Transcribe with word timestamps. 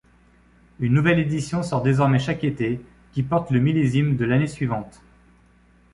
Une 0.79 0.93
nouvelle 0.95 1.19
édition 1.19 1.61
sort 1.61 1.83
désormais 1.83 2.17
chaque 2.17 2.43
été, 2.43 2.81
qui 3.11 3.21
porte 3.21 3.51
le 3.51 3.59
millésime 3.59 4.17
de 4.17 4.25
l’année 4.25 4.47
suivante. 4.47 5.03